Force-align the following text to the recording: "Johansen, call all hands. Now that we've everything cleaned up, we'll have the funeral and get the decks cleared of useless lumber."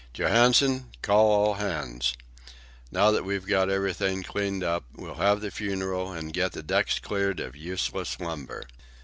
"Johansen, 0.15 0.89
call 1.03 1.29
all 1.29 1.53
hands. 1.61 2.15
Now 2.91 3.11
that 3.11 3.23
we've 3.23 3.47
everything 3.47 4.23
cleaned 4.23 4.63
up, 4.63 4.83
we'll 4.95 5.13
have 5.21 5.41
the 5.41 5.51
funeral 5.51 6.11
and 6.11 6.33
get 6.33 6.53
the 6.53 6.63
decks 6.63 6.97
cleared 6.97 7.39
of 7.39 7.55
useless 7.55 8.19
lumber." 8.19 8.63